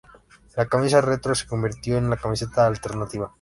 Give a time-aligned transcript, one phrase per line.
[0.55, 3.29] La camisa retro se convirtió en la camiseta alternativa.